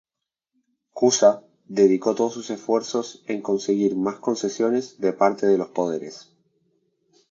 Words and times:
Cuza 0.95 1.43
dedicó 1.67 2.15
todo 2.15 2.31
sus 2.31 2.49
esfuerzos 2.49 3.21
en 3.27 3.43
conseguir 3.43 3.95
más 3.95 4.15
concesiones 4.15 4.99
de 4.99 5.13
parte 5.13 5.45
de 5.45 5.59
los 5.59 5.67
poderes. 5.67 6.35